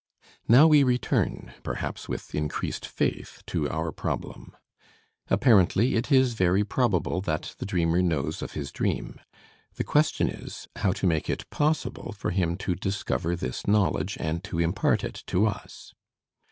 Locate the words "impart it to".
14.57-15.45